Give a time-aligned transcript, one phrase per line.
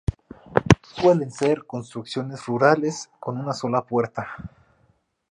[0.81, 4.29] Suelen ser construcciones rurales con una sola puerta.